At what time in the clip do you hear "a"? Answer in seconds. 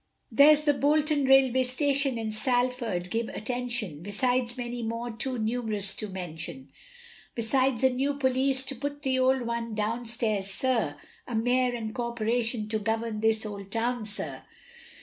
7.83-7.91, 11.27-11.35